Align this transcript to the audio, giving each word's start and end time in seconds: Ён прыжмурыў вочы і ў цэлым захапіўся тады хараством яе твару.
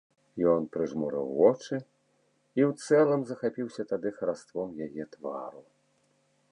Ён 0.51 0.61
прыжмурыў 0.75 1.25
вочы 1.41 1.75
і 2.57 2.61
ў 2.69 2.73
цэлым 2.85 3.21
захапіўся 3.33 3.83
тады 3.93 4.09
хараством 4.21 4.69
яе 4.87 5.03
твару. 5.17 5.61